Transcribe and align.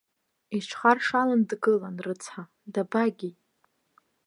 Иҽхаршалан 0.57 1.41
дгылан, 1.49 1.95
рыцҳа, 2.05 2.43
дабагеи? 2.73 3.33